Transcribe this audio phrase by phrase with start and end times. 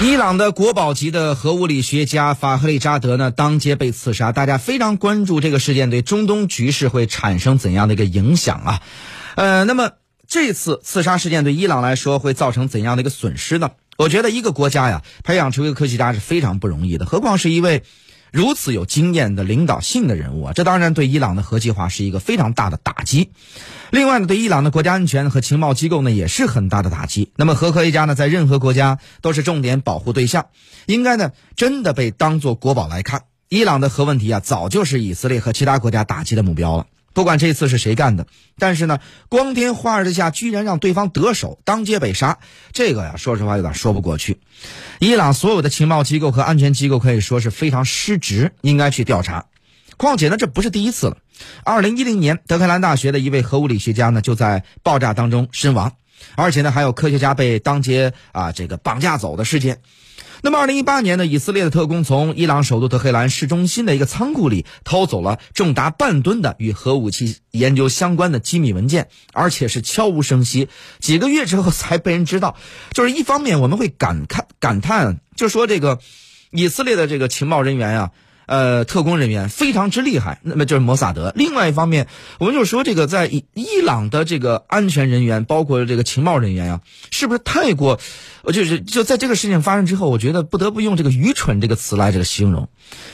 [0.00, 8.80] 伊朗的国宝级的核物理学家法赫利扎德呢，当街被刺杀，大家非常关注这个事件对中东局势会产生怎样的一个影响啊？
[9.34, 9.90] 呃，那么
[10.28, 13.72] 这次刺杀事件对伊朗来说会造成怎样的一个损失呢？
[13.96, 17.82] 我觉得一个国家呀，培养出一个科学家是非常不容易的，何况是一位
[18.32, 20.52] 如此有经验的领导性的人物啊！
[20.54, 23.30] 这当然对伊朗的核计划是一个非常大的打击。
[23.90, 27.32] 另外呢，对伊朗的国家安全和情报机构呢，也是很大的打击。
[27.36, 30.46] 那么核科学家呢，在任何国家都是重点保护对象，
[30.86, 33.22] 应该呢，真的被当作国宝来看。
[33.48, 36.86] 伊朗的核问题啊，早就是以色列和其他国家打击的目标了。
[37.18, 38.28] 不管这次是谁干的，
[38.60, 42.38] 但是呢，光天化日之下，居然让对方得手，当街被杀，
[42.72, 44.38] 这个呀，说实话有点说不过去。
[45.00, 49.46] 伊朗所有的情报机构和安全机构可以说是非常失职，应该去调查。
[49.96, 51.16] 况且呢，这不是第一次了。
[51.64, 55.94] 二零一零年，德黑兰大学的一位核物理学家呢，就在爆炸当中身亡，
[56.36, 59.80] 而且呢，还有科学家被当街啊这个绑架走的事件。
[60.40, 70.68] 那么，二零一八年呢，以色列的特工从伊朗首都德黑兰市中心的一个仓库里偷走了重达半吨的与核武器研究相关的机密文件，而且是悄无声息，
[71.00, 72.56] 几个月之后才被人知道。
[72.92, 75.98] 就是一方面我们会感慨感叹，就说这个
[76.52, 78.10] 以色列的这个情报人员啊。
[78.48, 81.32] 呃，特工人员非常之厉害，那么就是摩萨德。
[81.36, 88.00] 另外一方面，我们就说这个在伊伊朗的这个安全人员，包括这个情报人员啊，是不是太过？
[88.52, 92.70] 就是就在这个事情发生之后，我觉得不得不用这个“愚蠢”这个词来这个形容。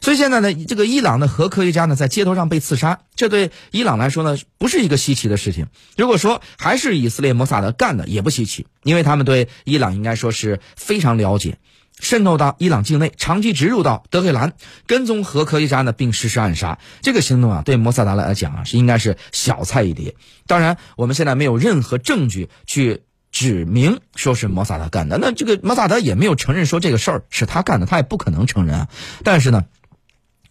[0.00, 5.66] 所以现在呢，这个伊朗的核科学家呢，在街头上被刺杀，这对伊朗来说呢，不是一个稀奇的事情。
[5.98, 11.58] 如果说还是以色列摩萨德干的，也不稀奇，因为他们对伊朗应该说是非常了解。
[12.00, 14.52] 渗透到伊朗境内，长期植入到德黑兰，
[14.86, 16.78] 跟踪核科学家呢，并实施暗杀。
[17.02, 20.14] 这个行动啊，对摩萨达来讲啊，是应该是小菜一碟。
[20.46, 25.18] 当然，我们现在没有任何证据去指明说是摩萨达干的。
[25.18, 28.88] 那这个摩萨达也没有承认说这个事儿是他干的，他也不可能承认啊。
[29.24, 29.64] 但是呢，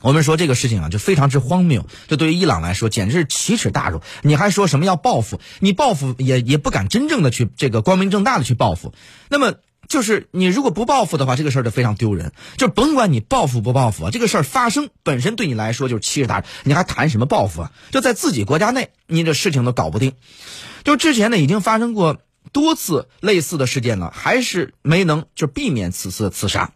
[0.01, 1.87] 我们说这个事情啊，就非常之荒谬。
[2.07, 4.01] 这对于伊朗来说，简直是奇耻大辱。
[4.21, 5.39] 你还说什么要报复？
[5.59, 8.93] 你报复也也不敢真正的去这个光明正大的去报复。
[9.29, 9.53] 那么。
[9.87, 12.33] 就是你如果不报复的话，这个事儿就非常丢人。
[12.57, 17.71] 就甭管你报复不报复啊，这个事儿发生本身对你来说就是欺世大，你还谈什么报复啊？
[17.91, 20.13] 就在自己国家内，你这事情都搞不定。
[20.83, 22.17] 就之前呢，已经发生过
[22.51, 26.71] 多次类似的事件了，还是没能就避免此次的刺杀。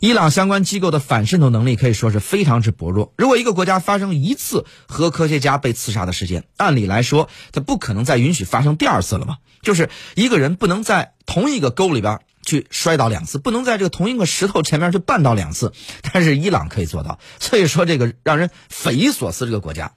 [0.00, 3.12] 伊朗相关机构的反渗透能力可以说是非常之薄弱。
[3.16, 9.36] 如果一个国家发生一次核科学家被刺杀的事件，按理来说，它不可能再允许发生第二次了嘛？
[9.62, 12.20] 就是一个人不能在同一个沟里边。
[12.46, 15.74] 去摔倒两次，不能在这个同一个石头前面去绊倒两次，
[16.10, 19.44] 但是伊朗可以做到，所以说这个让人匪夷所思。
[19.44, 19.92] 这个国家，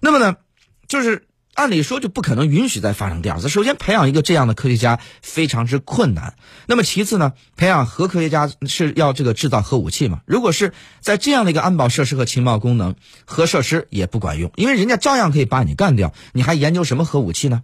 [0.00, 0.36] 那么呢，
[0.86, 3.48] 就是按理说就不可能允许再发生第二次。
[3.48, 6.34] 首先，培养一个这样的科学家非常之困难。
[6.66, 10.20] 那么其次呢，培养核科学家是要这个制造核武器嘛？
[10.24, 12.94] 如果是在这样的一个安保设施和情报功能，
[13.26, 17.62] 核设施也不管用，因为人家照样可以把你干掉，你还研究什么核武器呢？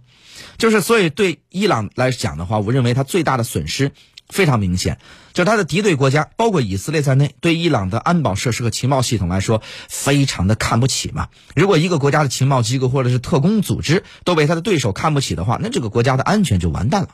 [0.57, 3.91] 就是，所以对伊朗来讲的话，我认为它最大的损失
[4.29, 4.99] 非常明显，
[5.33, 11.29] 就是它的敌对国家，包括以色列在内，对伊朗的安保设施和情报系统来说，非常的看不起嘛。
[11.55, 17.09] 如果一个国家的情报机构或者是特工组织都被他的对手看不起的话，那这个国家的安全就完蛋了。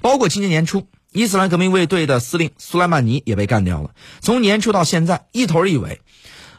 [0.00, 3.90] 包括今年年初，伊斯兰革命卫队的司令苏莱曼尼也被干掉了。
[4.20, 6.00] 从年初到现在，一头一尾。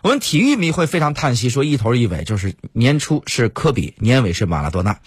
[0.02, 5.00] 我们体育迷会非常叹息，说一头一尾，就是年初是科比，年尾是马拉多纳。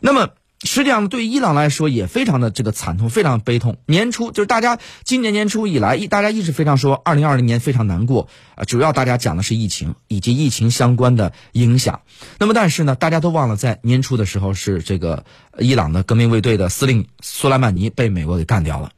[0.00, 0.28] 那么。
[0.62, 3.78] 实际上，对伊朗来说也非常的这个惨痛，非常悲痛。
[3.86, 8.64] 年初就是大家今年年初以来，大家一直非常说，二零二零年非常难过啊。
[8.64, 12.02] 主要大家讲的是疫情以及疫情相关的影响。
[12.38, 15.24] 那么，但是呢，大家都忘了在年初的时候是这个
[15.58, 18.90] 伊朗的革命卫队的司令苏莱曼尼被美国给干掉了。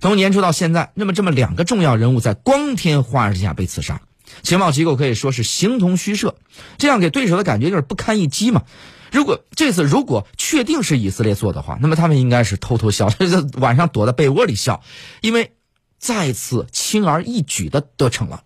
[0.00, 4.00] 从年初到现在，那么这么两个重要人物在光天化日之下被刺杀，
[4.42, 6.36] 情报机构可以说是形同虚设，
[6.78, 8.62] 这样给对手的感觉就是不堪一击嘛。
[9.10, 13.08] 如果这次如果确定是以色列做的话，那么他们应该是偷偷笑，
[13.58, 14.82] 晚上躲在被窝里笑，
[15.20, 15.52] 因为
[15.98, 18.44] 再次轻而易举的得逞了。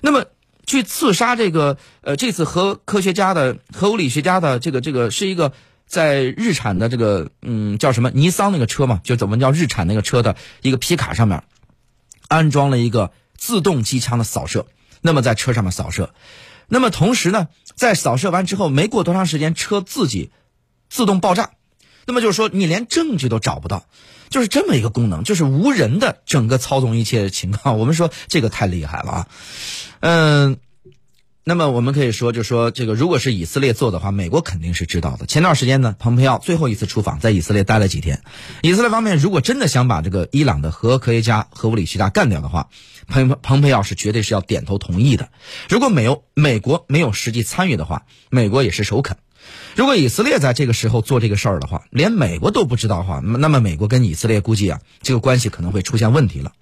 [0.00, 0.24] 那么
[0.66, 5.52] 去刺杀这个呃这次核科学家的核物理学家的这个这个是一个
[5.86, 11.42] 在日产的这个嗯叫什么尼桑那个车嘛，就怎么叫日产那个车的一个皮卡上面
[12.28, 14.66] 安装了一个自动机枪的扫射，
[15.00, 16.14] 那么在车上面扫射。
[16.70, 20.30] 那么同时呢，在扫射完之后，没过多长时间，车自己
[20.88, 21.50] 自动爆炸。
[22.06, 23.84] 那么就是说，你连证据都找不到，
[24.30, 27.78] 就是这么一个功能，就是无人的整个操纵一切的情况。
[27.78, 29.28] 我们说这个太厉害了啊！
[30.00, 30.58] 嗯，
[31.42, 35.24] 那么我们可以说，就说这个，如果是以色列做的话，美国肯定是知道的。
[35.24, 38.22] 前段时间呢，蓬佩奥最后一次出访，在以色列待了几天。
[38.60, 42.68] 以色列方面如果真的想把这个伊朗的核科学家核物理学家干掉的话，
[43.08, 45.30] 蓬蓬佩奥是绝对是要点头同意的。
[45.70, 49.16] 如果没有美国没有实际参与的话，美国也是首肯。
[49.74, 56.52] 如果以色列在这个时候做这个事儿的话，连美国都不知道的话，那么美国跟以色列估计啊，这个关系可能会出现问题了。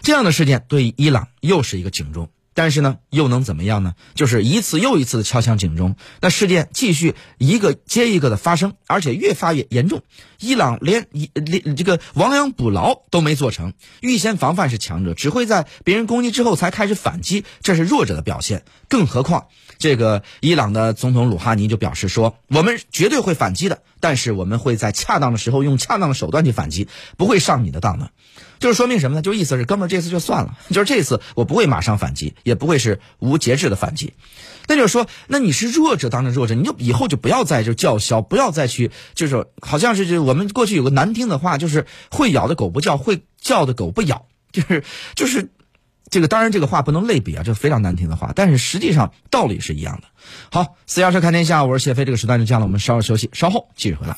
[0.00, 2.30] 这样的事件对伊朗又是一个警钟。
[2.58, 3.94] 但是呢，又能怎么样呢？
[4.16, 10.02] 就是一次又一次的敲响警钟，那事件继续一个接一个的发生，而且越发越严重。
[10.40, 18.64] 伊朗连一连这个亡羊补牢都没做成，预先防范是强者，只会在别人攻击之后才开始反击，这是弱者的表现。
[18.88, 19.46] 更何况，
[19.78, 28.10] 这个伊朗的总统鲁哈尼就表示说：“我们绝对会反击的，但是我们会在恰当的时候用恰当的手段去反击，不会上你的当的。”
[28.58, 29.22] 就是说明什么呢？
[29.22, 30.58] 就意思是，哥们儿，这次就算了。
[30.70, 34.14] 就是这次我不会马上反击，也不会是无节制的反击。
[34.66, 44.84] 那就是说，那你是弱者当着弱者，你就以后就不要再就叫嚣，不要再去就是好像是就我们过去有个难听的话，就是会咬的狗不叫，会叫的狗不咬，就是
[45.14, 45.50] 就是
[46.10, 46.28] 这个。
[46.28, 50.08] 当然这个话不能类比啊，这非常难听的话，但是实际上道理是一样的。
[50.50, 52.04] 好，私家车看天下，我是谢飞。
[52.04, 54.16] 这个时段就这样了，我们稍事休息，稍后继续回来。